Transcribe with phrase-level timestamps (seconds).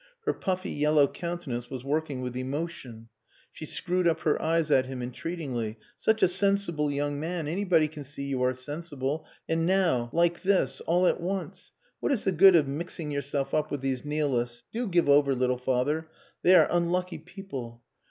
[0.25, 3.09] Her puffy yellow countenance was working with emotion.
[3.53, 5.77] She screwed up her eyes at him entreatingly.
[5.99, 7.47] "Such a sensible young man!
[7.47, 9.27] Anybody can see you are sensible.
[9.47, 11.71] And now like this all at once....
[11.99, 14.63] What is the good of mixing yourself up with these Nihilists?
[14.71, 16.07] Do give over, little father.
[16.41, 17.83] They are unlucky people."